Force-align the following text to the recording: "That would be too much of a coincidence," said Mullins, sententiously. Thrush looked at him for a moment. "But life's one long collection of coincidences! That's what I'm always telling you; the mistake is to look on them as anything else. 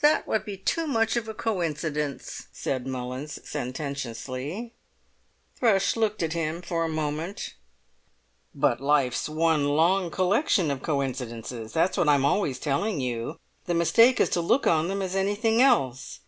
"That 0.00 0.26
would 0.26 0.44
be 0.44 0.56
too 0.56 0.88
much 0.88 1.14
of 1.14 1.28
a 1.28 1.32
coincidence," 1.32 2.48
said 2.52 2.88
Mullins, 2.88 3.38
sententiously. 3.48 4.72
Thrush 5.54 5.94
looked 5.94 6.24
at 6.24 6.32
him 6.32 6.60
for 6.60 6.82
a 6.82 6.88
moment. 6.88 7.54
"But 8.52 8.80
life's 8.80 9.28
one 9.28 9.68
long 9.68 10.10
collection 10.10 10.72
of 10.72 10.82
coincidences! 10.82 11.72
That's 11.72 11.96
what 11.96 12.08
I'm 12.08 12.24
always 12.24 12.58
telling 12.58 12.98
you; 13.00 13.36
the 13.66 13.74
mistake 13.74 14.18
is 14.18 14.30
to 14.30 14.40
look 14.40 14.66
on 14.66 14.88
them 14.88 15.02
as 15.02 15.14
anything 15.14 15.62
else. 15.62 16.18